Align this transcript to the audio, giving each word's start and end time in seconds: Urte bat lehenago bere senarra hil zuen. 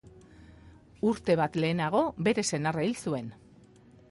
Urte 1.11 1.35
bat 1.41 1.59
lehenago 1.65 2.01
bere 2.29 2.47
senarra 2.53 2.89
hil 2.89 2.99
zuen. 3.05 3.31